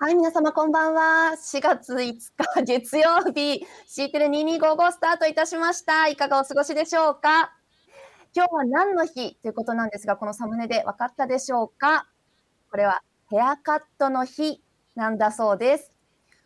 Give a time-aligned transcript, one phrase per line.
[0.00, 1.32] はい、皆様こんばんは。
[1.32, 1.96] 4月5
[2.54, 6.06] 日 月曜日、シーテレ2255スタートいたしました。
[6.06, 7.52] いかがお過ごしでしょうか？
[8.32, 9.34] 今日は何の日？
[9.42, 12.06] ということなんですが、このサムネで分かったでしょうか？
[12.70, 14.62] これはヘアカットの日
[14.94, 15.92] なんだそうです。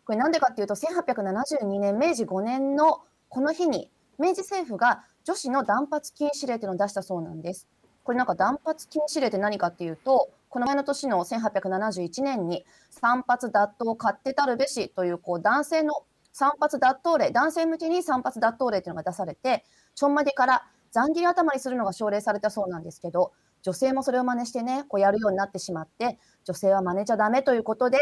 [0.03, 7.67] これなんでかっていうと、1872年、明治5年のこの日に、明治政府が女子の断髪禁止令というのを出したそうなんです。
[8.03, 23.31] これなんか断髪禁止令って何かっていうと、この前の年の1871年に散髪脱頭を買ってたるべしというこう男性の散髪脱頭令、男性向けに散髪脱頭令というのが出されて、ちょんまげから残切り頭にするのが奨励されたそうなんですけど、
[23.63, 27.97] 女性もそれを真似してね、こうやるようになってしまって、女性は真似ちゃダメということで、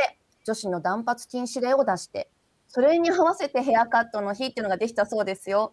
[0.45, 2.29] 女子の断髪禁止令を出して、
[2.67, 5.71] それに合わせてヘアカットの日っていうのができたそうですよ。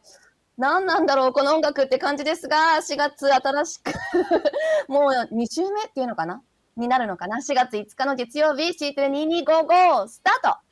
[0.56, 3.92] 何なんだろう、この音楽って感じですが、4月新しく
[4.86, 6.40] もう2週目っていうのかな？
[6.78, 10.67] になるのかな ?4 月5日の月曜日、シーテレ2255スタート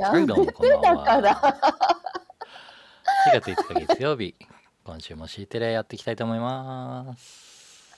[0.00, 1.20] やはい、めてどうもこんばんだかは。
[1.20, 1.34] ら。
[3.32, 4.34] 4月5日月曜日、
[4.82, 7.94] 今週も C テレやっていきたいと思います。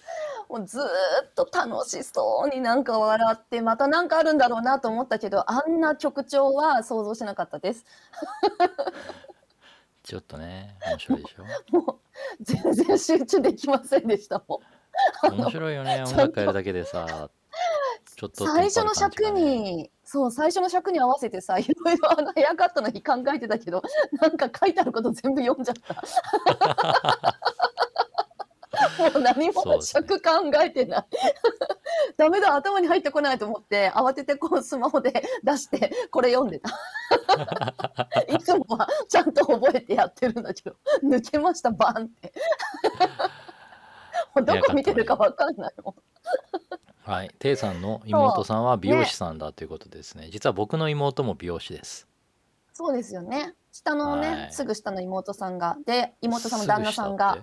[0.48, 0.86] もうずーっ
[1.34, 7.86] と楽しそうになんか笑って、またなんかあるんだろうなと思ったけど、あんな曲調は想像しなかったです。
[10.02, 11.44] ちょっとね、面白いでしょ。
[11.78, 11.98] もう
[12.40, 14.60] 全然集中できませんでしたも
[15.30, 15.34] ん。
[15.34, 17.30] 面白いよね、音楽やるだけでさ、
[18.16, 23.82] ちょっと最初の尺に、そう、最初の尺に合わせてさ、いろいろあのヘアカットの日考えてたけど、
[24.20, 26.02] なんか書いてあること全部読んじゃった。
[28.98, 30.30] もう何も尺考
[30.62, 31.04] えてない。
[32.16, 36.70] ダメだ、頭に入ってこないと思って、慌ててこうスマホで出して、これ読んでた。
[38.28, 42.32] いつもはちゃんと覚えてやってるんだけど、抜けました、バンって。
[44.44, 45.94] どこ見てるかわかんないもん。
[47.04, 50.28] はい、テイさんの妹さんは美容師さんだということですね。
[50.30, 52.06] 実は僕の妹も美容師です。
[52.72, 53.54] そうですよね。
[53.72, 57.38] 下のね、はいすぐ下の妹さんが、で、妹さんの旦那さんが、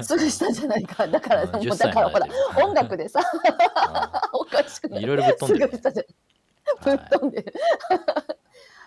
[0.00, 1.06] すすぐ下じゃないか。
[1.08, 2.26] だから、うんもう10だからほら
[2.64, 3.20] 音楽でさ、
[4.32, 5.02] おかしくない。
[5.02, 5.76] いろいろぶっ飛んでるぶ
[6.92, 7.54] っ飛んでる。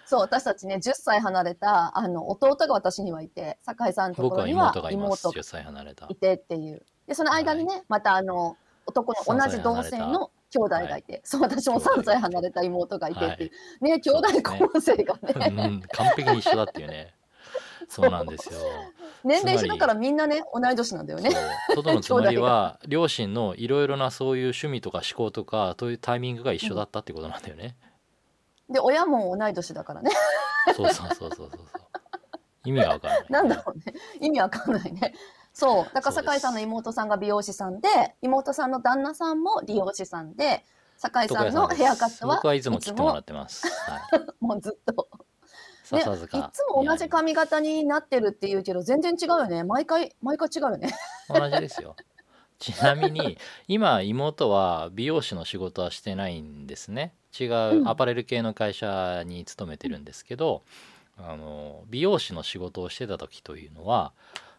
[0.05, 5.27] そう、私たちね、10歳離れた、あの、弟が私にはいて、酒井さんのところには妹がいます。
[5.27, 6.15] 妹が10歳離れたい。
[6.15, 6.81] てっていう。
[7.07, 8.55] で、その間にね、またあの、
[8.87, 13.83] 男の同じ同性の兄弟がいて、そう、私も3歳離れた妹がいてっていう。
[13.83, 17.13] ね、兄弟構成がうね、ん、完璧に一緒だっていうね。
[17.89, 18.59] そうなんですよ。
[19.23, 21.31] 年齢一緒だからみんなね、同い年なんだよね。
[21.31, 21.37] そ
[21.73, 27.75] う外のつまりは 両親のいろいろなそういう趣味とか思考とかそういうタイミングが一緒だったってことなんだよね。
[28.69, 30.11] で、親も同い年だからね。
[30.75, 31.59] そうそうそうそうそうそう。
[32.65, 33.93] 意味がわからない、なんだろうね。
[34.19, 35.13] 意味わかんないね。
[35.57, 35.95] そう。
[35.95, 37.89] だから酒井さんの妹さんが美容師さんで、
[38.21, 40.63] 妹さんの旦那さんも理容師さんで、
[40.97, 43.67] 酒井さんのヘアカットは、僕はいつも切ってもらってます。
[43.67, 44.01] はい。
[44.39, 45.09] もうずっと。
[45.91, 46.03] ね、い。
[46.03, 49.63] つも同じ髪型になってるって言うけど、全然違うよね。
[49.63, 50.93] 毎回、毎回違うよね。
[51.27, 51.95] 同じですよ。
[52.59, 57.13] ちなみに今妹は美容師の仕事はしてないんですね。
[57.39, 60.63] 違うんうアパレル系の会社に勤めてるんですけど、
[61.17, 64.13] あの美容師の仕事をしてた時というのは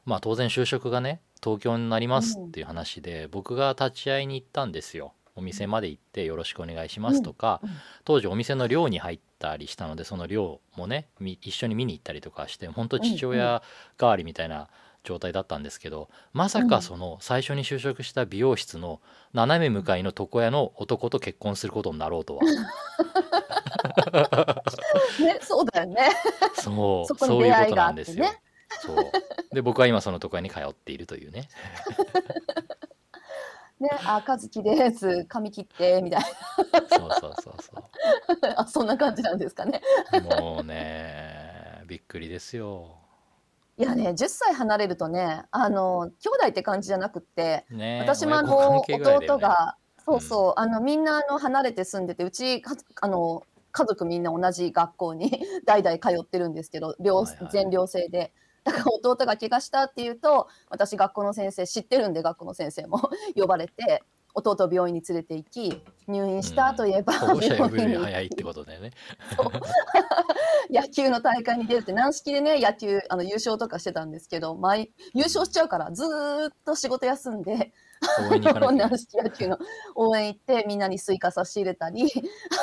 [0.09, 5.13] まあ当然就職がね東京になりますっていう話で、僕が立ち会いに行ったんですよ。
[5.37, 7.61] お店まで行ってよろしくお願いしますとか、
[8.05, 13.63] 当時お店の寮に入ったりしたのでその寮もねみ一緒に見に行ったりとかして本当父親
[13.99, 14.69] 代わりみたいな
[15.05, 19.01] 状態だったんですけどまさかその最初に就職した美容室の
[19.33, 22.43] 斜め向かいの床屋の男と結婚することになろうとは
[25.21, 26.11] ね、そうだよね。
[26.55, 28.27] そうそこにそういうことなんですよ。
[28.81, 31.49] そうで僕は今その床屋に通っているというね
[33.81, 35.25] ね、あ、和樹です。
[35.27, 36.23] 髪切って、みたい
[36.89, 37.73] そうそうそうそ
[38.51, 38.59] な。
[38.59, 39.81] あ、そんな感じなんですかね。
[40.13, 42.97] うもうねびっくりですよ。
[43.77, 58.33] いやね、10歳離れるとね、あの、兄弟って感じじゃなくって、ね私もあのね弟が、そうそう、あのみんなあの離れて住んでて、うちかあの家族みんな同じ学校に 代々通ってるんですけど、寮はいはい全寮制で。
[58.69, 63.11] だから弟が怪我したっていうと、私学校の先生知ってるんで学校の先生も。
[63.35, 64.03] 呼ばれて、
[64.35, 68.93] 弟を病院に連れて行き、入院したといえば、保護者呼ぶより病院に早いってことだよね。
[70.71, 77.73] 野球の大会に出るって、軟式でね、野球、あの、優勝とかしてたんですけど、毎、優勝しちゃうから、ずーっと仕事休んで、
[78.31, 78.89] 応援に行かなきゃ。
[78.89, 79.59] 軟式野球の。
[79.95, 82.05] 応援行って、みんなにスイカ差し入れたり、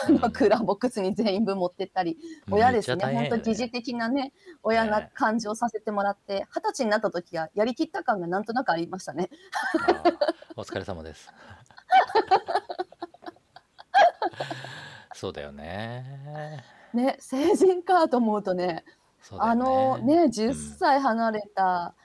[0.07, 2.17] あの、クーラーボックスに全員分持ってったり、
[2.49, 4.33] 親ですね、本当疑似的なね、
[4.63, 9.29] 親なね感じをさせてもらって、二十歳になった時は、やりきった感がなんとなくありましたね。
[10.55, 11.31] お疲れ様です。
[15.13, 16.63] そうだよね。
[16.93, 18.85] ね、成人かと思うとね、
[19.21, 21.95] そうだよあのね、10歳離れた、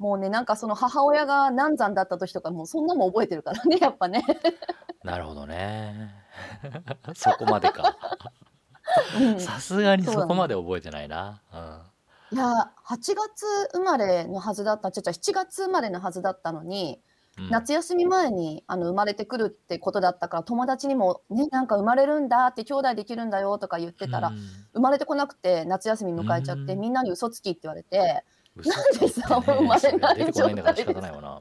[0.00, 4.24] もうね、なんかその母親が難産だった時とか、もうそんなもん覚えてるからね、 やっぱね。
[5.04, 6.10] なるほどね。
[7.14, 7.98] そこまでか。
[9.20, 9.38] うん。
[9.38, 11.42] さすがにそこまで覚えてないな。
[12.32, 13.44] いや、8月
[13.74, 17.02] 生まれのはずだった、ちょちょ、7月生まれのはずだったのに、
[17.36, 24.38] うん、うん夏休み前にあの生まれてくるってことだったから、友達にも、ね、なんか生まれるんだって、兄弟できるんだよとか言ってたら、うん。
[24.72, 26.80] 生まれてこなくて、夏休み迎えちゃって、うん。
[26.80, 31.40] みんなに嘘つきって言われて、嘘なんでさ生まれないそれ出てこないんだから仕方ないわな、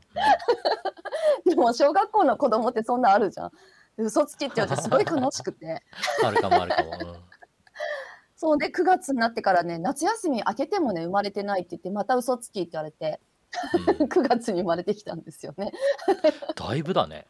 [1.46, 3.52] でも小学校の子供ってそんなあるじゃん。
[3.98, 5.84] で嘘つきって言われて、すごい悲しくて。
[6.22, 7.24] う んあるかもあるかも、うん。
[8.36, 13.20] そうで9月になってからね夏休み明けてもね生まれてないって言ってまた嘘つきって言われて
[14.00, 14.08] うん。
[14.08, 15.74] 9月に生まれてきたんですよね。
[16.56, 17.28] だいぶだね。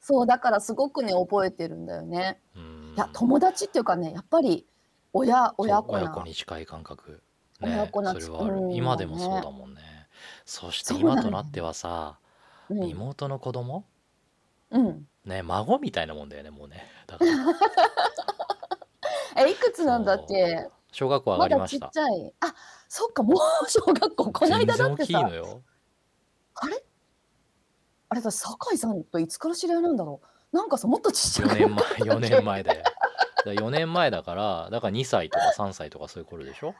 [0.00, 2.40] そうだからすごくね覚えてるんだよね。
[2.54, 2.94] うん。
[2.96, 4.66] いや友達っていうかねやっぱり
[5.12, 7.22] 親親子そう親な子に近い感覚
[7.60, 8.56] ね親子なそれはある。
[8.56, 8.72] うん。
[8.74, 9.80] 今でもそうだもんね。
[10.44, 12.18] そして今となってはさ、
[12.68, 13.84] うん、妹の子供？
[14.70, 16.84] うん、ね孫みたいなもんだよねもうね。
[17.06, 17.30] だから。
[19.44, 20.68] えいくつなんだっけ？
[20.92, 22.34] 小学校上がまだちりましたっちゃい。
[22.40, 22.54] あ
[22.88, 23.38] そっかもう
[23.68, 24.32] 小学校。
[24.32, 25.06] この間だってさ。
[25.06, 25.62] 全然大きいのよ。
[26.54, 26.84] あれ？
[28.08, 30.20] あれだ酒井さんといつから知り合いなんだろ
[30.52, 30.56] う。
[30.56, 32.82] なんかさもっとちっちゃ4く年前4年前で。
[33.44, 36.74] 4年前だからだから2歳とか3歳とかそういう頃でしょ？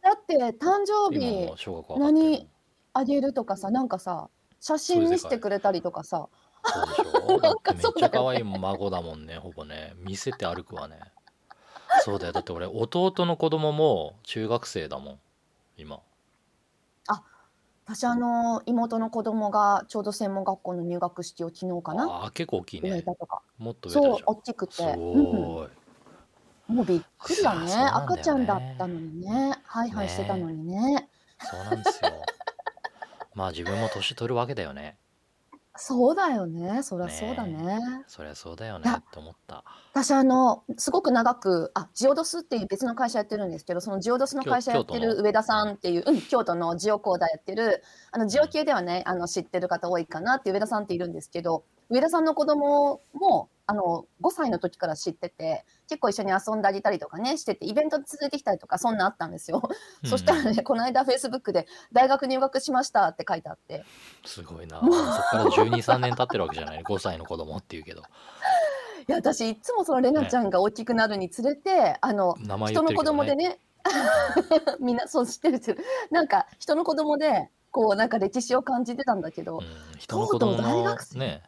[0.00, 2.48] だって誕生今日もう小学校上がってる何
[2.94, 4.28] あげるとかさなんかさ
[4.60, 6.28] 写真見せてくれたりとかさ。
[6.64, 7.40] そうでしょ？
[7.40, 8.00] だなんかってめっそうだよね。
[8.00, 9.94] ちゃ可愛い孫だもんねほぼね。
[9.96, 11.00] 見せて歩くわね。
[12.00, 12.32] そうだよ。
[12.32, 15.18] だって俺弟の子供も中学生だもん
[15.76, 16.00] 今。
[17.84, 22.04] 私あの妹の子供がちょうど専門学校の入学式を昨日かな。
[22.04, 23.42] ああ結構大きい植えねたとか。
[23.58, 24.74] もっと上だそうじゃん大きくて。
[24.74, 25.24] すうんうん。
[25.24, 25.70] ごーい
[26.72, 27.60] もうびっくりだね。
[27.60, 27.90] そうなんだよね。
[28.04, 29.58] 赤ちゃんだったのにね。
[29.64, 31.08] ハイハイしてたのにね。
[31.40, 32.10] そうなんですよ。
[33.34, 34.98] まあ自分も年取るわけだよね。
[35.74, 36.82] そうだよね。
[36.82, 37.78] そりゃそうだね。
[38.06, 39.64] そりゃそうだよいやねと思った。
[39.92, 59.62] 私あのすごく長くあジオドスっていう別の会社やってるんですけどそのジオドスの会社やってる上田さんっていう、うん、京都のジオコーダやってるあのジオ系ではねあの知ってる方多いかなっていう上田さんっているんですけど上田さんの子供もあの5歳の時から知ってて結構一緒に遊んであげたりとかねしててイベントで続いてきたりとかそんなあったんですよ、
[60.04, 63.84] そしたらねこの間フェイスブックで「大学入学しました」って書いてあって。
[64.24, 64.80] すごいな。
[64.80, 66.82] そっから123年経ってるわけじゃない。
[66.82, 68.02] 5歳の子供っていうけど。
[68.02, 68.04] い
[69.08, 73.58] や私いつもそのレナちゃんが大きくなるにつれて、あの名前人の子供でねね
[74.80, 81.18] みんなそう知ってる知ってるなんか人の子供でこうなんか歴史を感じてたんだけど、うん、人の子供とうとう大の学生？
[81.18, 81.42] ね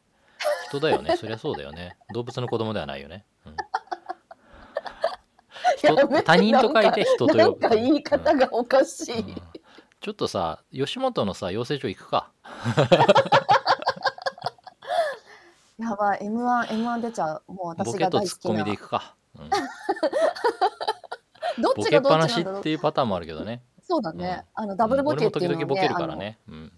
[0.68, 1.16] 人だよね。
[1.16, 1.96] そりゃそうだよね。
[2.12, 3.56] 動物の子供ではないよね、うん。
[6.24, 7.38] 他人と書いて人と呼ぶ。
[7.38, 9.34] なんか言い方がおかしい、うん。
[10.00, 12.30] ちょっとさ吉本のさ養成所行くか。
[15.78, 16.20] やばい。
[16.20, 17.42] M1 M1 出ちゃう。
[17.48, 19.50] もう私ボケが大好きなとツッコミで行くか、うん。
[21.62, 22.62] どっボケっぱちがどっなしっちなんだろう。
[22.62, 23.64] ていうパターンもあるけどね。
[23.86, 26.70] そうだね、あのダブルボケっていうのを俺も時々ボケるからね、うん、い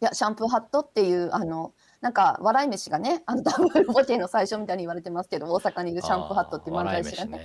[0.00, 1.74] やシャンプーハットっていうあの
[2.04, 7.38] なんか笑い飯がねあのダブルボケの最初みたいに言われてますけど大阪にいるシャンプーハットっていう漫才師がね。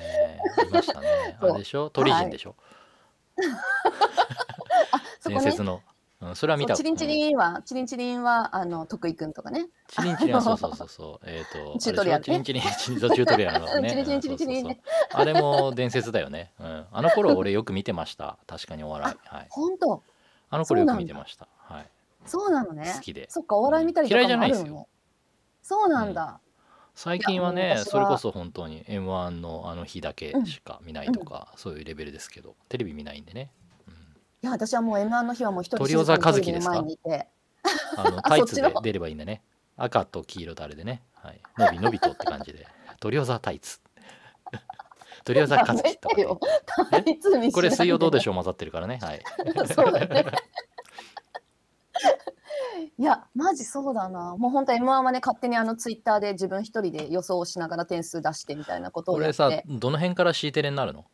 [0.73, 0.81] ね。
[0.81, 1.37] したね。
[1.39, 1.53] あ そう。
[1.53, 1.89] れでしょ？
[1.91, 2.55] 鳥人でしょ、
[5.21, 5.41] そこね。
[5.41, 5.81] 伝説の、
[6.19, 6.75] うん、それは見た。
[6.75, 9.69] チリンチンリンは、チリンチリンはあの徳井くんとかね。
[9.87, 11.25] チリンチリンはそうそうそうそう。
[11.25, 12.25] えっ、と チュートリアルね。
[12.25, 13.89] チリンチリンチリチュートリアルのね。
[13.91, 14.69] チリンチリンチリン。
[14.73, 14.81] チ
[15.13, 18.37] あれも伝説だよね、うん、あの頃俺よく見てました。
[18.45, 19.17] 確かにお笑い。
[19.25, 19.47] はい。
[19.49, 20.03] 本当？
[20.49, 21.45] あの頃よく見てました。
[21.45, 21.58] はい
[22.25, 22.91] そうなのね。
[22.95, 23.27] 好きで。
[23.29, 24.41] そっかお笑い見たりとかもあるの？
[24.41, 24.87] ね嫌いじゃないですよ。
[25.61, 26.39] そうなんだ、
[26.95, 33.51] 最近はいねそれこそ本当に m 1のあの日だけしか見ないとか、そういうレベルですけどテレビ見ないんでね、
[33.87, 33.93] うん。
[33.93, 33.97] い
[34.41, 36.83] や私はもう M1 の日はもう一人鳥尾座和樹ですか？
[37.97, 39.43] あの あタイツで出ればいいんだね。
[39.77, 42.67] 赤と黄色とあれでね、はい、のびのびとって感じで。
[42.99, 43.79] 鳥尾座タイツ。
[45.23, 46.45] 鳥尾座和樹とかって言って
[46.91, 47.51] タイツ見しないで。
[47.51, 48.33] これ水曜どうでしょう？
[48.33, 48.99] 混ざってるからね。
[49.01, 49.21] はい。
[49.73, 50.25] そうだね
[52.99, 61.05] いやマジそうだなもう本当 M1 はね勝手にあのツイッターで自分一人で予想をしながら点数出してみたいなことをこれさやってどの辺から C テレになるの？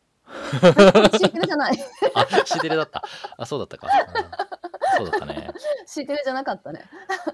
[0.50, 1.78] シーテル じゃない。
[2.14, 3.04] あ C テレだった
[3.38, 4.46] あそうだったか、うん
[4.98, 5.50] そうだったね
[5.86, 6.80] シーテルじゃなかったね。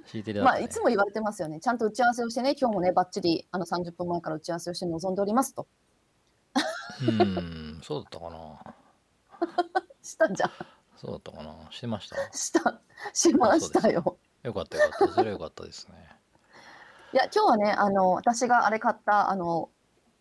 [0.07, 1.59] C テレだった、ね、まあいつも言われてますよね。
[1.61, 5.67] ちゃんと打ち合わせをしてね、今日もね、ばっちりあの30分前から打ち合わせをして臨んでおりますと。
[7.09, 10.51] うんそうだったかな したんじゃん。
[10.97, 12.17] そうだったかなしてました？
[12.33, 12.81] した。
[13.15, 14.19] しましたよ。
[14.43, 15.15] よかったよかった。
[15.15, 15.95] それはよかったですね。
[17.13, 19.71] いや、今日はね、あの、私があれ買った、あの、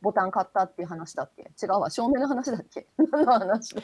[0.02, 1.52] ボタン買ったっていう話だっけ？
[1.64, 2.88] 違うわ、照明の話だっけ？
[2.98, 3.82] 何の話だ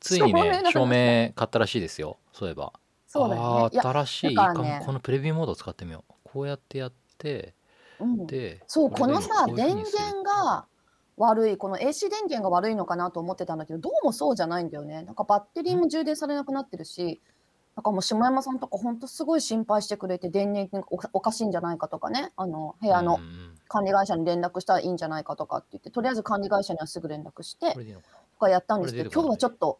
[0.00, 2.72] ついにね照明買ったらしいですよそういえば。
[3.06, 3.48] そうだよね。
[3.48, 6.14] あー新しいねもこのプレビューモードを使ってみよう。
[6.24, 7.54] こうやってやって
[8.00, 10.64] うん、でそう、このさ、電源が
[11.18, 15.02] 悪い、この AC 電源が悪いのかなと思ってたんだけど、どうもそうじゃないんだよね。
[15.02, 17.14] なんかバッテリーも充電されなくなってるし、なん
[17.82, 23.18] かもう下山さんとか本当すごい心配してくれて、電源がおおかしいんじゃないかとかね、あの、部屋の
[23.68, 27.80] 管理会社に連絡したらいいんじゃないかとかって言って、とりあえず管理会社にはすぐ連絡してと
[28.40, 29.78] かやったんですけど、今日はちょっと、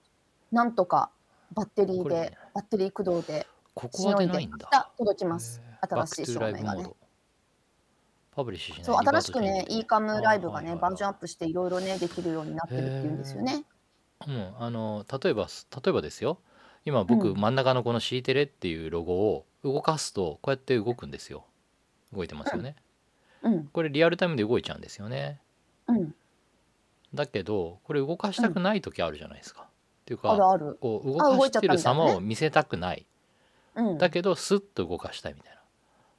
[0.52, 1.10] なんとか
[1.54, 5.60] バッテリーでバッテリー駆動で、ここしのいで、は出ないん明日だ届きます。
[5.80, 6.84] 新しい照明がね。
[8.82, 13.64] そう、新しくね、リ e カムライブがね、バージョンアップしていろいろね、できるようになってるっていうんですよね。
[14.26, 14.54] うん。
[14.58, 16.38] あの例えば例えばですよ
[16.84, 17.40] 今僕、うん。
[17.40, 21.44] 真ん中のこの C テレっていうロゴを動かすとこうやって動くんですよ。
[22.12, 22.74] 動いてますよね、
[23.42, 25.40] うん、これリアルタイムで動いちゃうんですよね。
[25.86, 26.14] うん、
[27.14, 29.66] だけどこれ動かしたくない時あるじゃないですか、っ
[30.06, 30.36] ていうか。
[30.80, 31.80] こう動かしてたみたいなね。
[31.80, 33.06] 様を見せたくない。
[33.76, 35.60] うん、だけどスッと動かしたいみたいな。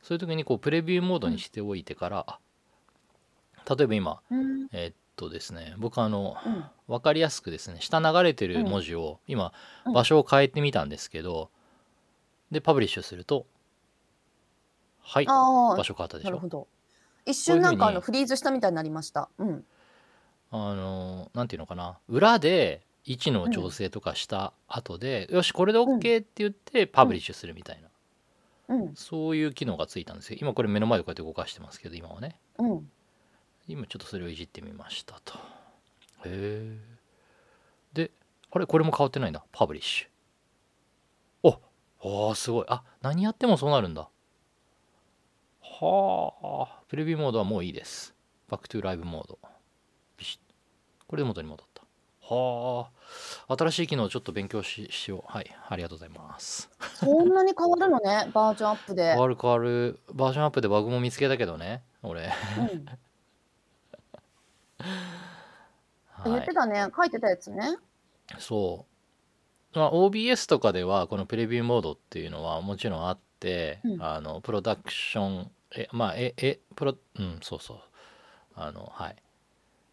[0.02, 2.40] そういう時にこうプレビューモードにしておいてから、あ
[3.76, 9.54] 例えば今うん、えっとですね僕あのうん、分かりやすくですね下流れてる文字を今
[9.86, 9.94] うん。
[9.94, 11.50] 場所を変えてみたんですけど
[12.52, 13.46] でパブリッシュすると
[15.02, 16.32] はいあ場所変わったあ、でしょ？
[16.32, 16.68] なるほど。
[17.26, 19.30] 一瞬なんかあのフリーズしたみたいになりました。
[19.38, 19.64] うん、
[20.52, 21.98] あのなんていうのかな？
[22.08, 27.82] 裏で位置の調整とかした後で、よしこれで OK って言ってパブリッシュするみたい
[28.68, 30.38] な、うん、そういう機能がついたんですよ。
[30.42, 32.38] 今これ目の前でこうやって動かしてますけど今はね。
[32.60, 32.90] うん。
[33.72, 35.36] 今ちょっとそれをいじってみましたと。
[36.26, 36.78] へえ
[37.94, 38.12] で
[38.52, 39.44] あれこれも変わってないんだ。
[39.52, 41.56] パブリッシュ。
[42.02, 42.66] おおーすごい。
[42.68, 44.10] あ何やってもそうなるんだ。
[45.62, 46.34] は
[46.70, 46.82] あ。
[46.90, 48.14] プレビューモードはもういいです。
[48.50, 49.40] バックトゥーライブモード。
[50.18, 50.54] ビシッ。
[51.08, 51.82] これで元に戻った。
[52.36, 52.90] は
[53.48, 53.56] あ。
[53.58, 55.32] 新しい機能をちょっと勉強ししよう。
[55.32, 55.50] はい。
[55.70, 56.70] ありがとうございます。
[56.96, 59.12] そんなに変わるのね、バージョンアップで。
[59.14, 59.18] 変。
[59.18, 60.00] わる変わる。
[60.14, 62.24] バージョンアップでバグも見つけたけどね俺。
[62.58, 62.82] うん、はい
[66.26, 67.78] 言ってたね、書いてたやつね。
[68.40, 68.86] そ
[69.74, 74.02] う、まあ、OBS とかではこのプレビューモードっていうのはもちろんあって、うん。
[74.02, 77.80] あのプロダクションえまあええプロうんそうそう。
[78.56, 79.16] あのはい。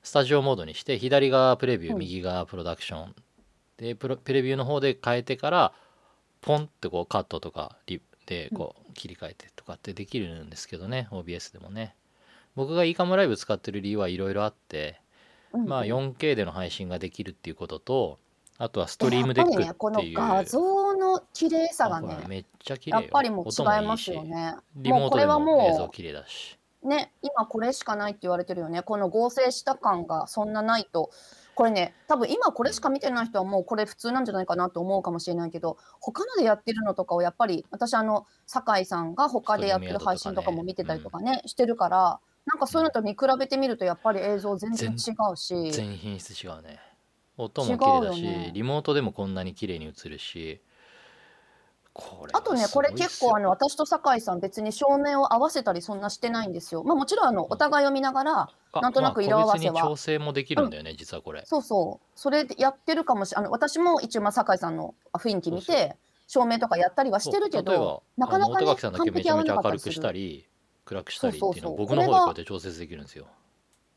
[0.02, 1.99] スタジオモードにして左側プレビュー、うん。
[2.00, 3.14] 右側プロダクション。
[3.78, 5.73] でプロプレビューの方で変えてから
[6.40, 11.95] ポンってこうカットとかリでこう切り替えてとかってできるんですけどね OBS でもね
[12.57, 15.00] 僕が e カムライブ使ってる理由はいろいろあって
[15.52, 18.19] うん、まあ 4K での配信ができるっていうことと
[18.59, 24.57] あとはストリームデックっていうやっぱりね、この画像の綺麗さがね、めっちゃ綺麗よやっぱりもう音違いますよね。
[24.75, 28.83] リモートでもうこれはもうも映像綺麗だしね、今これしかないって言われてるよね。
[28.83, 31.11] この合成した感がそんなないと。
[31.55, 46.81] これね、多分今これしか見てない人はもうこれ普通なんじゃないかなと思うかもしれないけど、他のでやってるのとかをやっぱり、私あの、酒井さんが他でやってる配信とかも見てたりとかね、してるから、なんかそういうのと見比べてみるとやっぱり映像全然違うし、全品質違うね。
[47.37, 48.50] 音も綺麗だし、ね。
[48.55, 50.61] リモートでもこんなに綺麗に映るし。
[51.93, 56.85] これあとね、これ結構あの私と酒井さん別に照明を合わせたりそんなしてないんですよ。
[56.85, 58.49] まあもちろんあのお互いを見ながら、
[58.81, 59.73] なんとなく色合わせは。
[59.75, 61.43] まあ調整もできるんだよね、実はこれ。
[61.45, 63.50] そうそう、それでやってるかもしれない。
[63.50, 65.97] 私も一応まあ酒井さんの雰囲気見て、
[66.28, 70.47] 照明とかやったりはしてるけど、ばなかなかね音垣さんだけめちゃめちゃ明るくしたり
[70.88, 73.26] 暗くしたりっていうのを僕の方でこうやって調節できるんですよ。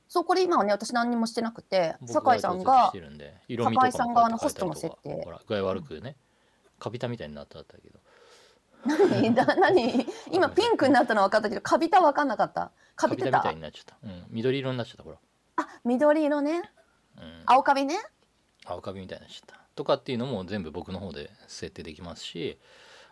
[0.10, 5.22] そう、これ今はね、私何にもしてなくて、僕酒井さんが酒井さん側のホストの設定。
[5.24, 6.18] ほら具合悪くね。
[6.80, 8.00] カビたみたいになったんだけど。
[8.86, 9.32] 何？
[9.36, 10.06] だ何？
[10.34, 12.72] 今ピンクになったのは分かったけど、カビた分かんなかった。
[12.98, 13.32] カビてた？
[13.32, 15.18] カビたみたいになっちゃった、うん、緑色になっちゃったほら、
[15.56, 16.62] あ、緑色ね。
[17.18, 17.96] うん、青カビね。
[18.66, 19.62] 青カビみたいになっちゃった。
[19.76, 22.60] とかっていうのも全部僕の方で設定できますし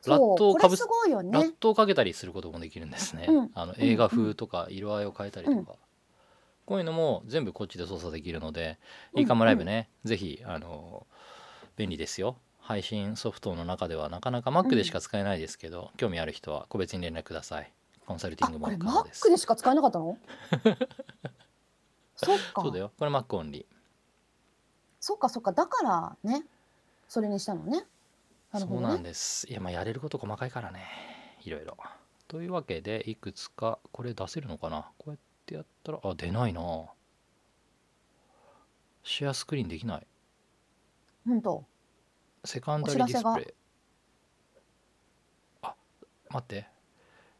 [0.08, 1.51] ラットをかぶすごいよラッね。
[1.60, 3.51] トをかけたりすることもできるんですね、うん。
[3.53, 5.65] あの映画風とか色合いを変えたりとか、うん。
[6.65, 8.77] こういうのも全部こっちで操作できるので、
[9.13, 11.06] うんいいかもライブねぜひあの
[11.75, 12.38] 便利ですよ。
[12.60, 17.74] 配信ソフトの中ではなかなか Mac でしか使えないですけど、興味ある人は個別に連絡ください。
[18.06, 19.27] コンサルティあ、ングもこれ可能です。
[19.27, 20.18] Mac でしか使えなかったの？
[22.15, 22.62] そっか。
[22.62, 22.91] そうだよ。
[22.98, 23.65] これ Mac オンリー。
[25.00, 25.51] そっかそっか。
[25.51, 26.46] だからね
[27.08, 27.86] それにしたのね
[28.53, 28.65] ね。
[28.65, 29.48] そうなんです。
[29.50, 30.88] いやまあやれること細かいからね。
[31.44, 31.77] いろいろ。
[32.27, 34.91] というわけでいくつかこれ出せるのかな？
[34.98, 36.62] こうやってやったらあ出ないな。
[39.03, 40.08] シェアスクリーンできない。
[41.25, 41.65] 本当？
[42.46, 43.53] セカンダリーディスプレイ。
[45.63, 45.75] あ
[46.29, 46.68] 待って。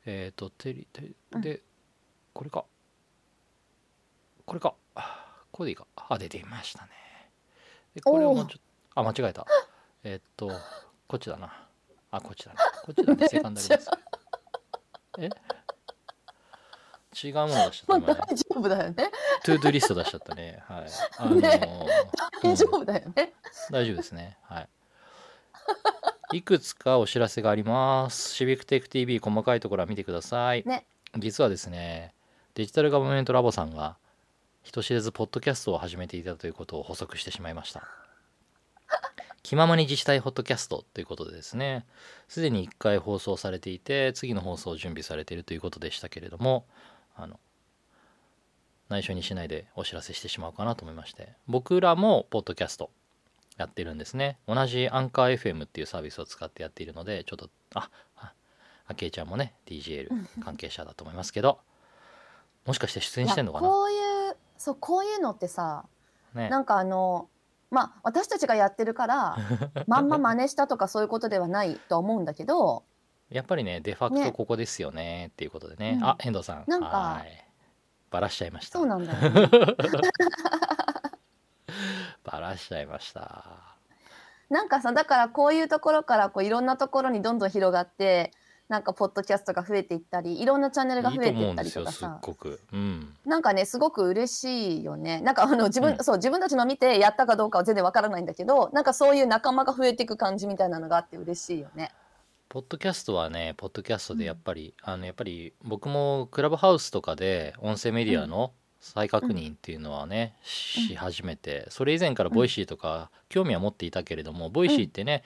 [0.06, 1.42] えっ、とテリテリうん。
[1.42, 1.62] で、
[2.34, 2.66] これか。
[4.46, 4.74] これか。
[4.96, 5.86] あこれでいいか。
[5.96, 6.90] あ出ていましたね。
[7.94, 8.62] でこれをもうちょっ
[8.94, 9.46] とあ間違えた。
[10.04, 10.52] えっ、と
[11.10, 11.52] こっちだな。
[12.12, 13.28] あこっちだなこっちだね。
[13.28, 13.90] セカンダリーディス
[15.14, 17.28] プレイえ？
[17.28, 18.22] 違うもの出しちゃまあった今ね。
[18.30, 19.12] 大丈夫だよね。
[19.44, 20.64] ToDo リスト出しちゃったね。
[20.68, 20.86] はい。
[21.18, 21.86] あのー ね。
[22.44, 23.34] 大丈夫だよね。
[23.72, 24.38] 大丈夫ですね。
[24.44, 24.70] はい。
[26.34, 28.36] いくつかお知らせがあります。
[28.36, 30.64] シビックテック TV 細かいところは見てください。
[30.66, 30.86] ね。
[31.18, 32.14] 実はですね、
[32.54, 33.98] デジタルガバメントラボさんが
[34.62, 37.88] 人知れずポッドキャストを始めていたということを補足してしまいました。
[39.44, 41.86] 気ままに自治体ホットキャストということでですね、
[42.28, 46.66] すでに1回放送されていて、次の放送を準備されているということでしたけれども、
[47.16, 47.40] あの、
[48.90, 52.90] 内緒にしないでお知らせしてしまおうかなと思いまして、僕らもポッドキャスト
[53.58, 54.38] やってるんですね。
[54.48, 58.34] 同じアンカー FM っていうサービスを使ってやっているので、ちょっと、あ、あ、
[58.88, 60.10] あけいちゃんもね、DGL
[60.44, 61.60] 関係者だと思いますけど、
[62.66, 63.68] もしかして出演してんのかな？
[63.68, 63.96] こうい
[64.32, 65.86] うそうこういうのってさ
[66.34, 66.50] ね。
[66.50, 67.30] なんかあの
[67.72, 69.38] まあ私たちがやってるから
[69.88, 72.84] まんま真似したとかそういうことではないとは思うんだけど
[73.30, 75.98] やっぱりね、デファクトねここですよねっていうことでね。
[76.02, 76.64] うんあ、遠藤さん。
[76.66, 77.50] なんかはーい
[78.10, 78.88] バラしちゃいましたそう。
[78.88, 79.50] なんだよね
[82.24, 83.46] バラしちゃいました。
[84.50, 88.32] なんかさだからこういうところからこういろんなところにどんどん広がって
[88.70, 92.22] なんかポッドキャストが増えていったりいろんなチャンネルが増えていったりとかさ。
[92.72, 93.14] うん。
[93.26, 95.22] なんかねすごく嬉しいよね。
[95.22, 96.04] なんかあの自分、うん。
[96.04, 101.92] そう自分たちの見てやったかどうかは全然わからないんだけどなんかそういう仲間が増えていく感じみたいなのがあって嬉しいよね。
[102.48, 115.24] ポッドキャストはね、ポッドキャストでやっぱり、あのやっぱり僕もクラブハウスとかで音声メディアの再確認っていうのはね、し始めて、それ以前からボイシーとか興味は持っていたけれども、ボイシーってね、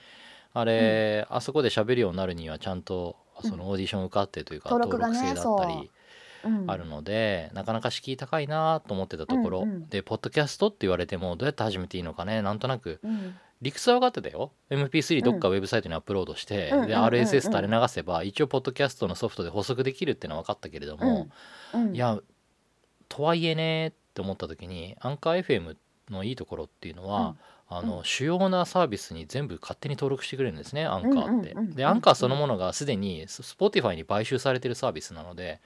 [0.52, 5.90] あれ、あそこで喋るようになるにはちゃんとそのオーディション受かってというか、登録がね制だったり
[6.44, 6.48] う。
[6.48, 9.88] ん、あるので、なかなか敷居高いなと思ってたところ、うんうん。
[9.88, 13.00] でポッドキャストって言われてもどうやって始めていいのかねなんとなく。
[13.02, 13.34] うん。
[13.62, 14.52] 理屈は分かってたよ。
[14.68, 17.04] MP3 どっかウェブサイトにアップロードして、でうんうんうんうん。
[17.04, 21.28] RSS 垂れ流せば一応ポッドキャストのソフトで補足できるっていうのは分かったけれども、
[21.72, 21.94] うん。
[21.94, 22.18] いや
[23.08, 25.76] とはいえねって思った時にアンカー FM
[26.10, 27.36] のいいところっていうのは、
[27.76, 31.52] あの主要なサービスに全部勝手に登録してくれるんですねアンカーって。
[31.52, 31.68] うんうんうん。
[31.70, 35.60] うんでアンカーそのものがすでに Spotify に買収されてるサービスなので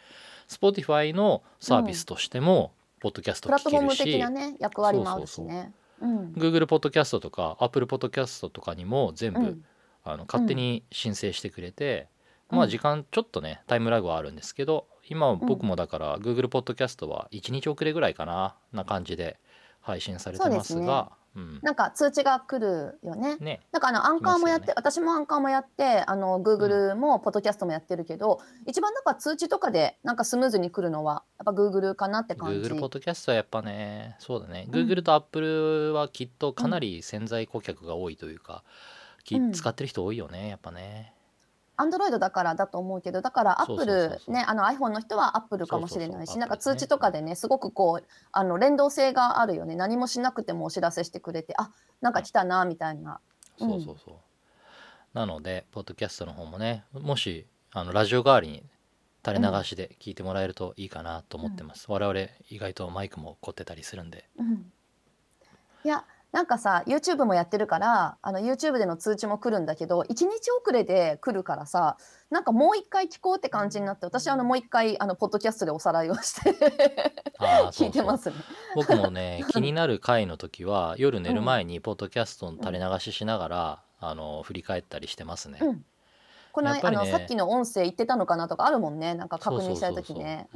[0.49, 5.73] Spotify のサービスとしてもポッドキャストプラットフォーム聞けるし、的なね役割もあるしね。
[6.01, 9.65] うん、Google ポッドキャストとか Apple ポッドキャストとかにも全部、うん。
[10.05, 12.09] あの勝手に申請してくれて、
[12.51, 12.59] うん。
[12.59, 19.39] まあ時間ちょっとねタイムラグはあるんですけど今は僕もだから Google ポッドキャストは1日遅れぐらいかなな感じで
[19.81, 21.61] 配信されてますがうん。
[21.63, 23.37] なんか通知が来るよね。
[23.37, 23.61] ね。
[23.73, 24.73] なんかあのアンカーもやって、ね。
[24.77, 32.69] 私もアンカーもやってあの Google もポッドキャストもやってるけど、一番なんか通知とかでなんかスムーズに来るのはやっぱ Google かなって感じ。
[32.69, 34.75] Google ポッドキャストはやっぱねそうだね、うん。
[34.75, 38.65] Google と Apple はきっとかなり潜在顧客が多いというか、
[39.25, 39.53] きうん。
[39.53, 41.13] 使ってる人多いよねやっぱね
[41.81, 49.77] アンドロイドだからだと思うけどだからアップルねあの iPhone の人はアップルかもしれないしなんか通知とかでねすごくこうあの連動性があるよね。
[49.77, 53.21] 何もしなくてもお知らせしてくれてあなんか来たなみたいな。
[53.61, 53.97] うんそうそう。
[54.05, 54.15] そう、
[55.15, 58.65] なのでポッドキャストの方もねもしあのラジオ代わりに
[59.25, 64.29] 垂れ流しで聞いてもらえるといいかなと思ってます、我々意外とマイクも凝ってたりするんで。
[64.37, 64.73] うん。
[65.85, 71.97] いやなんかさ YouTube もやってるからあの YouTube での通知も来るんだけど1日遅れで来るからさ
[72.31, 76.55] なんかもう一回聞こうって感じになって私あのもう一回あのポッドキャストでおさらいをして
[77.73, 78.37] 聞いてますね。
[78.75, 85.85] 僕もね 気になる回の時は夜寝る前にポッドキャストの垂れ流ししながら、あの振り返ったりしてますね、うん。
[86.53, 89.15] この,、ねあのさっきの音声言ってたのかなとかあるもんね。
[89.15, 90.49] なんか確認したい時ね。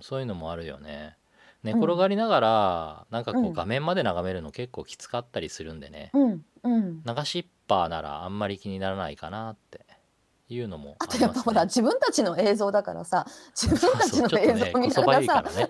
[0.00, 1.16] そういうのもあるよね
[1.62, 3.52] 寝転がりながら、なんかこううん。
[3.52, 7.02] 画面まで眺めるの結構きつかったりするんでね、うんうん。
[7.02, 9.84] 流しっぱならあんまり気にならないかなって
[10.48, 11.66] いうのもあありますとやっぱほらね。
[11.66, 15.68] 自分たちの映像だからさ自分たちのそうちょっとね映像見こそばゆいかながらさ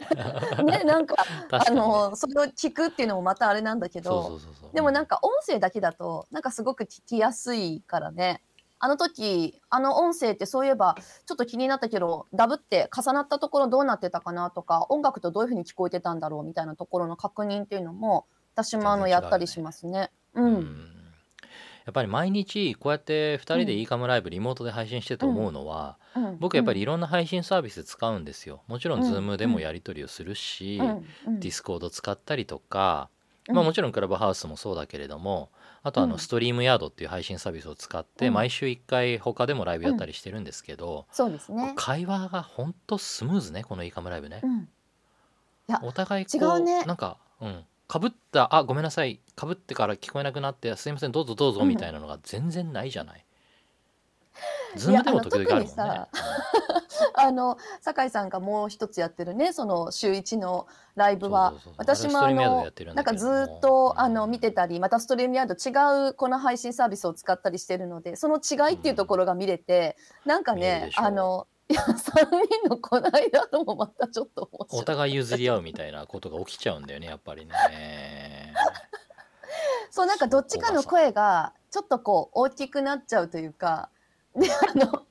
[0.57, 0.79] らね。
[0.79, 1.17] ねなんか
[1.51, 1.83] 確かにね。
[1.83, 4.75] あのそれを聞くっていうのもまたあれなんだけどそうそうそうそう。
[4.75, 8.43] でもなんかか音声だけだとなんかすごく聞きやすいからね
[8.81, 20.11] あの時あの音声ってそういえばちょっと気になったけどダブって重なったところどうなってたかなとか音楽とどういうふうに聞こえてたんだろうみたいなところの確認っていうのも私もあのやったりしますね。
[20.35, 20.43] う。
[20.43, 20.55] うん。
[20.55, 20.99] ん
[21.87, 26.39] やっぱり毎日こうやって2人で e カムライブリモートで配信してて思うのは、うん。
[26.39, 28.63] 僕やっぱりいろんな配信サービス使うんですよ。
[28.67, 29.11] もちろんうん。
[29.11, 30.81] Zoom でもやり取りをするし、
[31.27, 33.09] Discord 使ったりとか、
[33.49, 33.55] うん。
[33.55, 35.51] まあ、もちろんクラブハウスもそうだけれども
[35.89, 36.11] あとあうん。
[36.11, 38.35] の StreamYard っていう配信サービスを使ってうん。
[38.35, 41.73] 毎週1回他でもライブやったりしてるんですけど、そうですね。
[41.77, 44.43] 会話がほんとスムーズねこの e カムライブね。
[45.83, 46.85] お互いこ違うね。
[46.85, 47.65] なんかうん。
[47.87, 49.21] かぶったあごめんなさい。
[49.35, 51.69] かぶってから聞こえなくなってすいませんどうぞどうぞうん。
[51.69, 53.25] みたいなのが全然ないじゃない。
[54.77, 55.77] ズームでも時々あるもんね。
[55.79, 56.09] あの特に。
[57.15, 72.27] あの酒井さんがもう一つやってるねその週一のライブは私もあのなんかずっとうんあの見てたりまたストリームヤード違うこの配信サービスを使ったりしてるのでその違いっていうところが見れてなんかねあのいや3
[72.63, 74.83] 人のこの間のもまたちょっと面白い。
[74.83, 78.55] お互い譲り合うみたいなことが起きちゃうんだよねやっぱりね。
[79.91, 83.91] そうなんかどっちかの声がちょっとこう大きくなっちゃうというか
[84.39, 85.03] であのちょっ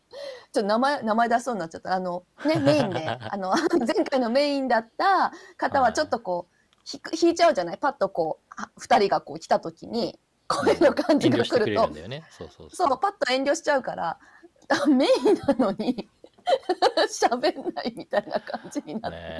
[0.53, 1.93] と名前名前出しそうになっちゃった。
[1.93, 3.53] あのねメインで あの
[3.85, 6.55] 前回のメインだった方はちょっとこう
[6.91, 7.77] 引く引いちゃうじゃない？
[7.77, 11.65] パッとこうあ2人がこう来た時に声の感じが来ると。
[11.65, 12.23] れるんだよね。
[12.31, 12.99] そうそうそう。
[12.99, 14.17] パッと遠慮しちゃうから
[14.69, 16.07] あメインなのに
[17.11, 19.39] 喋んないみたいな感じになって、ね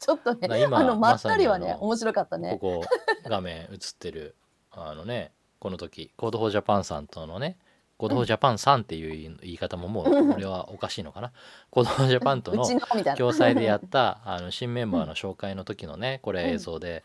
[0.00, 2.58] ちょっとねあのまったりはね面白かったね。
[2.60, 2.84] ここ
[3.24, 4.34] 画面映ってる
[4.72, 7.56] あのねこの時コードフォージャパンさんとのね
[8.02, 11.30] コードフォージャパンさんっていう言い方ももうんう俺はおかしいのかな。
[11.70, 17.04] コードフォージャパンとの共催でやったあの新メンバーの紹介の時のねこれ映像で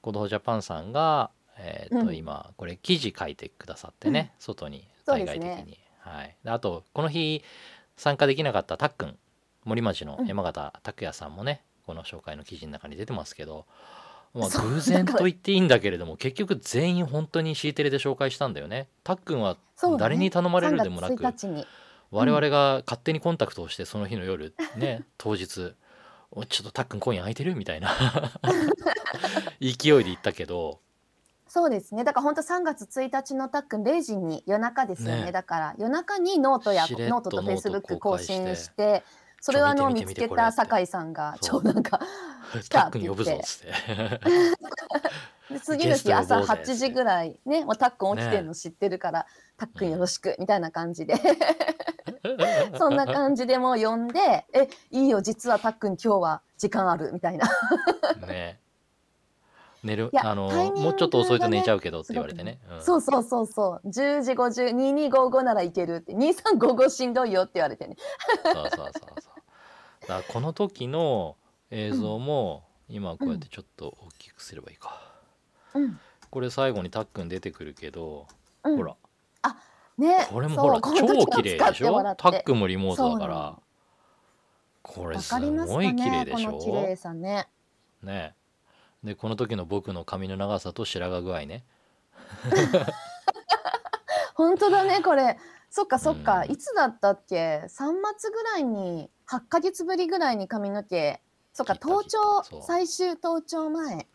[0.00, 2.16] コードフォージャパンさんがえとうん。
[2.16, 5.48] 今これ記事書いてくださってね外に対そうですね。
[5.50, 5.78] 外的に。
[6.00, 6.34] はい。
[6.42, 7.44] であとこの日
[7.98, 9.18] 参加できなかったたっくん
[9.66, 13.66] 森町の山形拓也さんもねこの紹介の記事の中に出てますけど、
[14.34, 18.88] まあ、偶然と言っていいんだけれども結局全員本当に C テレで紹介したんだよね。
[19.04, 19.56] たっくんは
[19.98, 21.66] 誰に頼まれるでもなく、3月1日に
[22.10, 25.74] 我々が勝手にコンタクトをしてその日の夜ね当日
[26.30, 27.90] 「おちょっとたっくん今夜空いてる?」みたいな
[29.60, 30.80] 勢いで行ったけど
[31.48, 32.04] そうですね。
[32.04, 35.24] だから本当3月1日のたっくん0時に夜中ですよね。
[35.26, 39.02] ねだから夜中にノートやノートとフェイスブック更新して、
[39.40, 42.00] それをあの見つけた酒井さんがそう超なんか
[42.62, 43.44] 「来たたっくん呼ぶぞ」って
[45.50, 51.14] で次の日朝呼ぼうぜ8時ぐらいね、もうたっくん起きてるの知ってるから、たっくんよろしくみたいな感じで、
[52.76, 57.48] そんな感じでもう呼んで、えいいよ実はたっくん今日は時間あるみたいな。
[58.26, 58.58] ね
[59.84, 62.82] 寝るあのもうちょっと遅いと寝ちゃうけどって言われてね、うん。
[62.82, 63.88] そうそうそうそう。
[63.88, 67.96] 10時50、2255ならいけるって、2355しんどいよって言われてね。
[68.44, 69.12] そうそうそうそう。
[70.02, 71.36] だからこの時の
[71.70, 75.00] 映像も今こうやってちょっと大きくすればいいか、
[75.74, 76.00] うん。
[76.30, 78.26] これ最後にたっくん出てくるけど、
[78.64, 78.76] うん。
[78.76, 78.96] ほら。
[79.96, 82.14] ね、これもほら超綺麗でしょ？
[82.14, 83.58] タックもリモートだから。
[84.80, 86.52] これすわかりますかごい綺麗ね、でしょ？
[86.52, 87.48] この綺麗さね。
[88.04, 88.36] ね
[89.04, 91.64] でこの時の僕の髪の長さと白髪具合ね。
[94.34, 95.38] 本当だね、これ。
[95.70, 101.20] そっかそっか、うんいつだったっけ ?3 月ぐらいに、8ヶ月ぶりぐらいに髪の毛、
[101.52, 102.50] そっか、切った登頂切った。
[102.50, 104.06] そう、最終登頂前。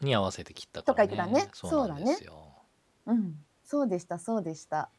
[0.00, 1.08] に合わせて切ったからね。
[1.08, 1.50] とか言ってたね。
[1.54, 2.34] そうなんですよ、
[3.06, 4.90] うん、そうでした、そうでした。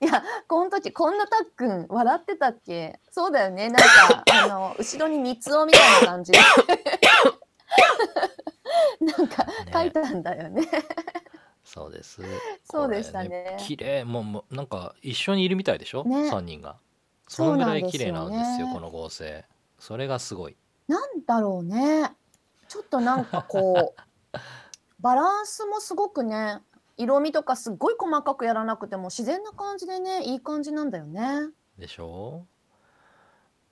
[0.00, 3.00] いや、この時、こんなたっくん、笑ってたっけ？
[3.10, 6.38] そうだよね、なんか、あの、後ろに三つおみたいな感じで。
[9.16, 10.68] なんか、書いたんだよね。
[11.64, 12.22] そうです。
[12.64, 13.56] そうでしたね。
[13.60, 16.30] 綺麗もうもうなんか一緒にいるみたいでしょ、ね。
[16.30, 16.76] 3人が。
[17.26, 19.44] そのぐらい綺麗なんですよそうなんですよねこの合成。
[19.78, 20.56] それがすごい。
[20.86, 22.10] なんだろうね。
[22.68, 24.02] ちょっとなんかこう、
[25.00, 26.60] バランスもすごくね、
[26.96, 31.50] 色味とかすっごい細かくやらなくても自然な感じでね、いい感じなんだよね。
[31.78, 32.46] でしょ？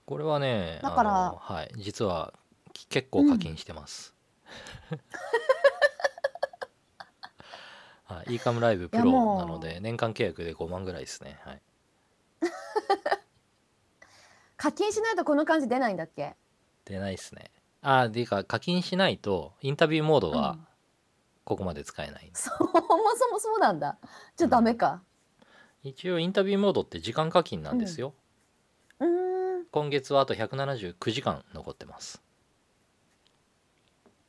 [0.05, 1.73] これはねだからはい。
[1.79, 2.33] 実は
[2.73, 4.15] き結構課金してます、
[8.05, 11.41] はい、イーカムライブプロなので年間契約で5万ぐらいですね。
[11.45, 11.63] はい。
[14.57, 16.37] 課金しないとこの感じ出ないんだっけ？
[16.85, 17.51] 出ないですね。
[17.83, 20.67] あーでいうか課金しないとインタビューモードがうん。
[21.45, 22.67] ここまで使えない、そも
[23.17, 23.97] そもそうなんだ。
[24.35, 25.01] じゃあダメか。
[25.85, 28.15] 一応インタビューモードって時間課金なんですよ、
[28.99, 29.67] うーん。
[29.67, 32.21] 今月はあと179時間残ってます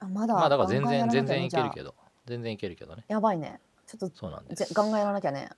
[0.07, 0.33] あまだ。
[0.33, 3.59] まあだから全然全然いけるけど全然いけるけどねやばいね。
[3.85, 5.49] ちょっとそうなんですぜガンガンやらなきゃね。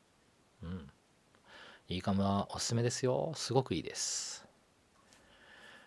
[0.62, 0.88] うん。
[1.88, 3.32] いいカムはおすすめですよ。
[3.36, 4.49] すごくいいです。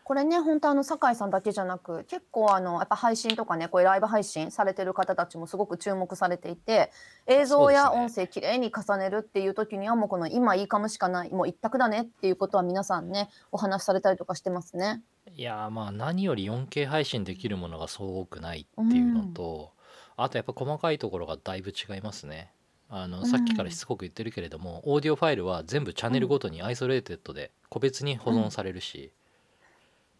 [0.05, 6.91] これね、本当あの酒井さんだけじゃなく、結構あのやっぱ配信とかね、こういうライブ配信されてる方たちもすごく注目されていて、
[7.27, 15.03] 映像や音声きれいに重ねるっていう時にはもうこの今いいかもしかない、もう一択だねっていうことは皆さんね、お話しされたりとかしてますね。
[15.35, 19.73] いやーまあ何より 4K 配信できるものがそう多くないっていうのと、
[20.17, 22.51] あとやっぱ細かいところがだいぶ違いますね。
[22.95, 29.13] あのうんさっきからしつこく言ってるけれども、オーディオファイルは全部チャンネルごとに isolated で個別に保存されるし、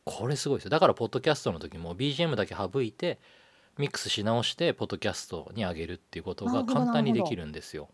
[0.05, 0.71] これすごいですよ。
[0.71, 3.19] だからポッドキャストの時も BGM だけ省いて
[3.79, 7.89] ミックスし直してポッドキャストに上げるっていうことが簡単にできるんですよ。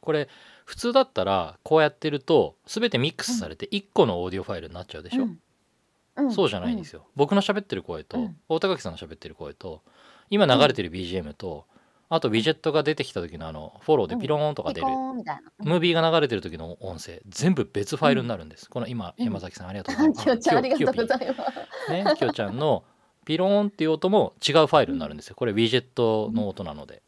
[0.00, 0.28] これ
[0.64, 5.40] 普通だったらこうやってると全てミックスされて1個のオーディオファイルになっちゃうでしょ、うん。
[6.16, 6.32] うん。
[6.32, 8.36] そうじゃないんですよ、僕の喋ってる声と、うん。
[8.48, 9.82] 大高木さんの喋ってる声と
[10.30, 11.66] 今流れてる BGM と、
[12.08, 14.86] あとウィジェットが出てきた時のあのフォローでピローンとか出る。
[14.86, 20.22] ムービーが流れてる時の音声全部別ファイルになるんです、この今うん山崎さんありがとうございます。
[20.22, 21.44] きよちゃんありがとうごいざいま
[21.86, 21.92] す。
[21.92, 22.84] ねきよちゃんの
[23.24, 25.34] ピローンっていう音も違うファイルになるんですよ。
[25.34, 27.02] これウィジェットの音なので、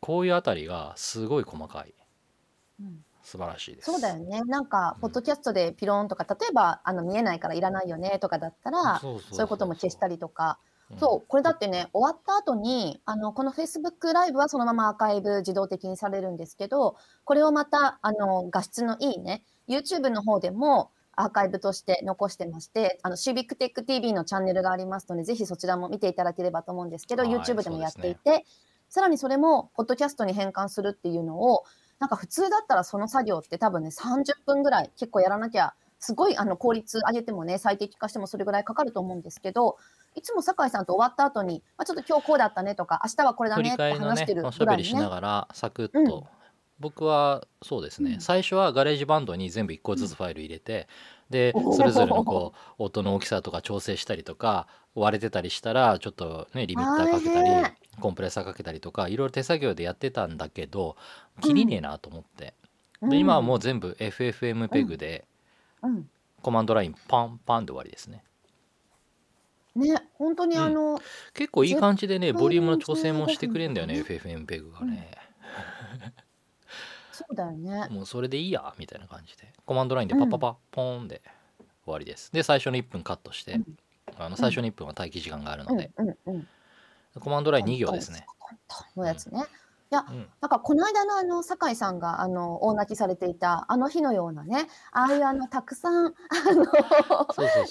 [0.00, 1.94] こういうあたりがすごい細かい。
[2.80, 3.04] うん。
[3.22, 3.90] 素晴らしいです。
[3.90, 4.42] そうだよね。
[4.42, 28.46] なんか、ポッドキャストでピローンとか、例えば、あの、見えないからいらないよねとかだったら、そういうことも消したりとか、うんそう、これだってね、終わった後に、あの、この Facebook ライブはそのままアーカイブ自動的にされるんですけど、これをまた、あの、画質のいいね、YouTube の方でもアーカイブとして残してまして、あの、シビックテック TV のチャンネルがありますので、ぜひそちらも見ていただければと思うんですけど、はい YouTube でもやっていて、
[28.88, 31.64] さらにそれも、ポッドキャストに変換するっていうのを、
[31.98, 39.76] なんか普通だったらその作業って多分ね、30分ぐらい結構やらなきゃ、すごいあの効率上げてもね、最適化してもそれぐらいかかると思うんですけど、
[40.18, 44.82] いつも酒井さんと終わった後に、まあ、ちょっと今日こうだったねとか、明日はこれだ振ねって話してるおしぐらいね。
[44.82, 45.08] ゃべりしな。
[45.08, 46.24] がらサクッと、うん。
[46.80, 48.20] 僕はそうですね、うん。
[48.20, 50.88] 最初は GarageBand に全部1個ずつファイル入れて、
[51.30, 51.72] でおー。
[51.72, 57.50] それぞれのこう音の大きさとか調整したりとか割れてたりしたらちょっとねリミッターかけたり
[58.00, 60.96] コンプレッサーかけたりとかいろいろ手作業でやってたんだけど
[61.40, 62.54] 切りねえなと思って、
[63.02, 63.10] うん。
[63.10, 65.24] で今はもう全部 FFmpeg で
[65.82, 66.08] うん。
[66.42, 68.22] コマンドラインパンパンで終わりですね
[69.78, 71.00] ね、本当にあの、
[71.34, 75.10] 結構いい感じでねボリュームの調整もしてくれんだよねうん FFmpeg がね、
[77.12, 77.88] そうだよね。
[77.90, 79.52] もうそれでいいやみたいな感じで。
[79.66, 81.20] コマンドラインでパッパッパッポーンで
[81.84, 82.32] 終わりです。
[82.32, 83.64] で最初の1分カットして、うん。
[84.16, 86.48] あの最初の1分は待機時間があるので、うんうんうん。
[87.20, 88.24] コマンドライン2行ですね、
[88.96, 89.44] のやつね。
[89.90, 96.10] うん、なんかこの間のあの酒井さんがあの大泣きされていたあの日のようなね、ああいうあのたくさんあ
[96.54, 96.66] の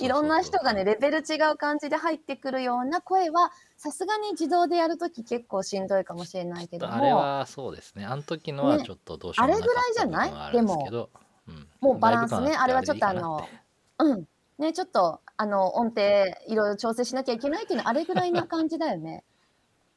[0.01, 8.05] いろんな人がねレベル違う感じで入ってくるような声はさすがに自動でやるとき結構しんどいかもしれないけども、あれはそうですね。
[8.05, 11.09] あの時のはねちょっとどうしようもなかった部分はあるんですけど、
[11.47, 11.67] うん。
[11.81, 13.47] もうバランスねあれはちょっとあの
[13.99, 14.27] うん。
[14.57, 16.01] ねちょっとあの音程
[16.47, 19.23] いろいろ調整しなきゃいけないっていうのはあれぐらいな感じだよね。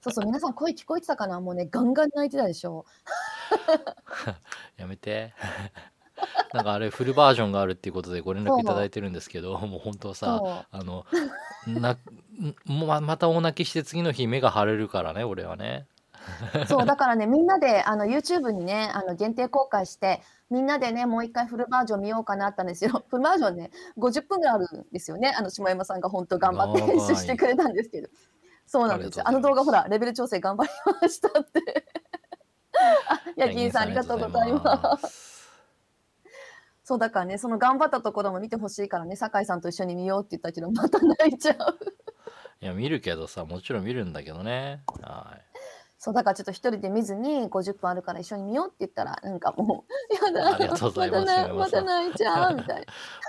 [0.00, 1.40] そうそう皆さん声聞こえてたかな？
[1.40, 2.86] もうねガンガン泣いてたでしょ。
[4.76, 5.34] やめて
[6.52, 11.04] なんかあれフルバージョンがあるっていうことでご連絡いただいてるんですけどもう本当さあの
[11.66, 11.96] な
[12.66, 15.86] もうままた大泣きして次の日目が腫れるからね俺はね
[16.66, 23.04] そうだからねみんなであの YouTube にねあの限定公開してみんなでねもう一回フルバージョン見ようかなったんですよ。
[23.08, 25.34] フルバージョンね50分ぐらいあるんですよね。
[25.36, 28.08] あの下山さんが本当頑張って編集してくれたんですけど。
[28.70, 29.26] そうなんですよ。
[29.26, 30.70] あの動画ほらレベル調整頑張り
[31.02, 31.84] ましたって。
[33.08, 35.08] あ、ヤギンさんありがとうございます。
[35.08, 35.50] す
[36.84, 41.78] そうだからねその頑張ったところも見てほしいからね酒井さんと一緒に見ようって言ったけどまた泣いちゃう。
[42.62, 45.58] いや見るけどさもちろん見るんだけどねはい
[45.98, 52.86] そうだからちょっと一人で見ずに50分あるから一緒に見ようって言ったらなんかもう やだまた泣いちゃうみたい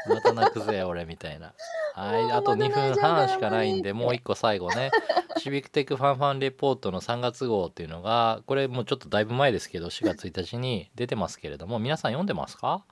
[0.07, 0.15] な。
[0.15, 1.53] また泣くぜ俺みたいな
[1.93, 2.31] はい。
[2.31, 4.91] あと2分半しかないんでもう1個最後ね。
[5.37, 12.83] シビックテックファンファンレポートの3月号っていうのがこれもうちょっとだいぶ前ですけど4月1日に出てますけれども皆さん読んでますか？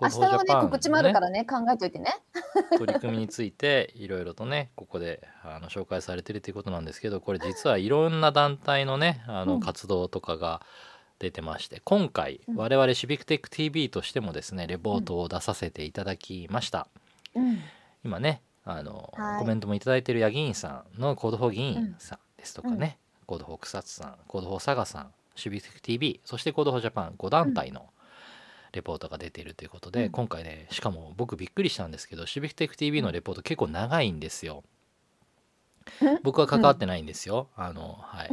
[0.00, 0.54] 明日のね。
[0.62, 2.12] 告知もあるからね考えておいてね。
[2.76, 9.48] 取り組みについていろいろとねここであの紹介されてるということなんですけどこれ実はいろんな団体のねあうん。
[9.48, 10.60] の活動とかが
[11.20, 12.56] 出てまして今回うん。
[12.56, 16.88] 我々シビックテック TV としてもですねレポートを出させていただきました。
[17.36, 17.62] うん
[18.04, 19.38] 今ねあの、はい。
[19.38, 23.26] コメントもいただいてる八木院さんの Code for 議員さんですとかね、うん。
[23.26, 27.88] コードフォー草津さんコードフォー佐賀さんシビックテック TV そしてコードフォージャパン5団体の
[28.72, 30.10] レポートが出ているということで、うん。
[30.10, 34.64] 今回ねしかも僕びっくりしたんですけどシビックテック TV のレポート結構長いんですよ。
[36.22, 37.48] 僕は関わってないんですよ。
[37.56, 38.30] あの、はい。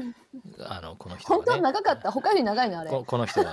[0.60, 1.62] あの、この人本当がね。
[1.62, 2.12] 長かった。
[2.12, 2.90] 他より長いのあれ。
[2.90, 3.52] ここの人が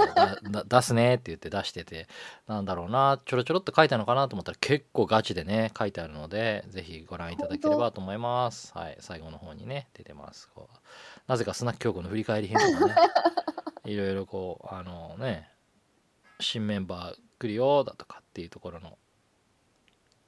[0.67, 2.09] 出すねって言って出してて
[2.47, 8.73] なんだろうなちょろちょろっと書いたのかなと思ったら結構ガチでね書いてあるのでぜひご覧いただければと思います。
[8.75, 8.97] はい。
[9.01, 10.49] 最後の方にね出てます。
[10.55, 10.77] こう。
[11.27, 12.95] なぜかスナック京子の振り返り編とかね。
[13.85, 15.51] いろいろこうあのね
[16.41, 18.99] 新メンバー来るよだとかっていうところの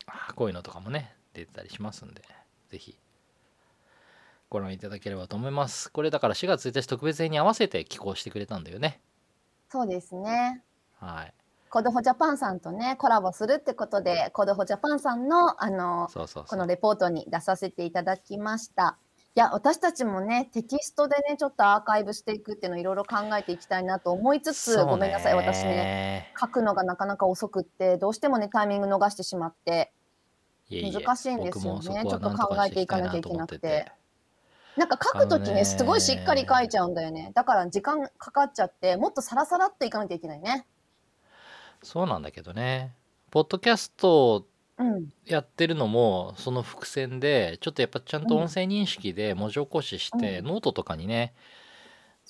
[0.07, 2.23] あこういうのとかもね出てたりしますんで
[2.69, 2.99] ぜひ
[4.51, 5.91] ご覧いただければと思います。
[5.93, 9.01] これだから4月1日特別編に合わせて寄稿してくれたんだよね。
[9.69, 10.63] そうですね。
[10.99, 11.35] はい。
[11.71, 18.99] コドホジャパンさんとねコラボするってことでコドホジャパンさんのあのこのレポートに出させていただきました。
[19.37, 25.35] いや私たちもねテキストでねちょっとアーカイブしていくっていうのをいろいろ考えていきたいなと思いつつ、ごめんなさい。
[25.37, 29.93] 私ねね書くのがなかなか遅くってどうしてもねタイミング逃してしまって
[30.69, 32.03] 難しいんですよね。
[32.09, 33.93] ちょっと考えていかなきゃいけなくて
[34.77, 37.33] なんか書くときねねすごいしっかり書いちゃうんだよね。
[37.35, 40.67] だから時間かかっちゃってもっとサラサラっといかなきゃいけないね。
[41.83, 42.95] そうなんだけどね。
[43.31, 44.47] ポッドキャスト
[44.79, 45.09] うん。
[45.27, 50.47] やってるのもその伏線でちょっとやっぱちゃんと音声認識で文字起こしして、うん。
[50.47, 51.35] ノートとかにね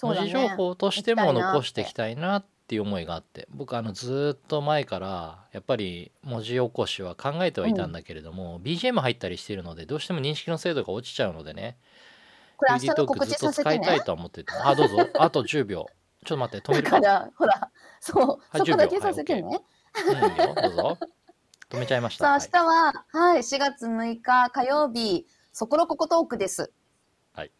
[0.02, 11.76] 文字情報としても残していきたいなっていう思いがあって僕あのずーっと前からやっぱり文字起こしは考えてはいたんだけれども、BGM 入ったりしてるのでどうしても認識の精度が落ちちゃうのでね
[12.60, 13.76] これ明日の告知させてね。
[13.76, 15.08] いたいとは思っててあどうぞ。
[15.18, 15.86] あと10秒。
[16.26, 16.96] ちょっと待って止めだか。
[16.98, 17.70] るからほら
[18.00, 19.42] そうはいそこだけ10秒させてね。
[19.94, 20.98] はいどうぞ。
[21.70, 22.32] 止めちゃいました。
[22.32, 26.72] 明日は、はい、4月6日火曜日、そころここトークです。
[27.32, 27.52] はい。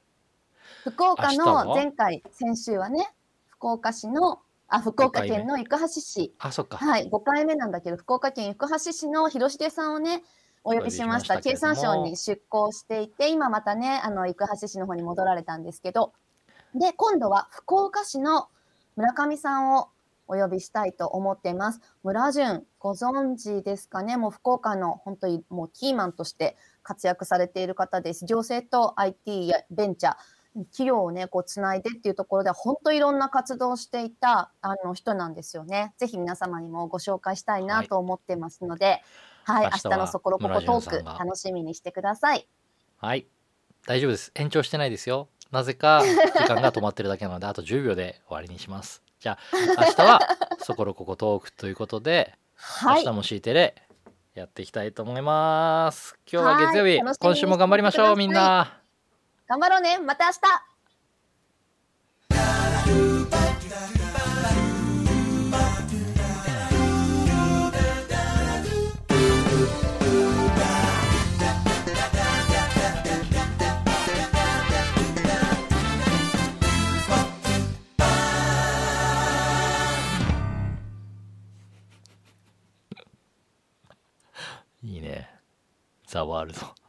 [0.82, 3.14] 福岡の前回、先週はね、
[3.46, 6.34] 福岡市の、あ、福岡県の行橋市。
[6.40, 6.76] あそっか。
[6.76, 10.22] はい、5回目なんだけど、福岡県行橋市の広重さんをね、
[10.62, 11.40] お呼びしました。
[11.40, 16.12] 経産省に出向していて、今またね、あの、行橋市の方に戻られたんですけど、
[16.75, 18.49] で、今度は福岡市の
[18.96, 19.88] 村上さんを
[20.29, 21.81] お呼びしたいと思っています。
[22.05, 24.16] 村淳、ご存知ですかね？
[24.16, 28.27] もう福岡の本当にもうキーマンとして活躍されている方です。
[28.27, 35.94] 行政と IT やベンチャー、企業をね、こうつないでっていうところでは本当いろんな活動をしていたあの人なんですよね。
[35.96, 39.03] ぜひ皆様にもご紹介したいなと思ってますので、はい、
[39.48, 42.46] 明日明日はのそころここトーク楽しみにしてください。
[42.98, 43.26] はい
[43.87, 50.20] 大丈夫です延長してないですよなぜか時間が止まってるだけなのであと10秒で終わりにしますじゃあ明日は
[50.61, 53.16] そころここトークということで、はい明日。
[53.16, 53.74] も C テレ
[54.35, 58.81] やっていきたいと思います今日は月曜日今週も頑張りましょうみんな
[59.50, 59.98] 頑張ろうね。
[59.98, 60.69] また明日。
[86.11, 86.80] ザワールド。